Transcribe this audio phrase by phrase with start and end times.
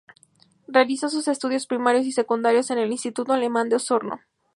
[0.67, 4.19] Realizó sus estudios primarios y secundarios en el Instituto Alemán de Osorno.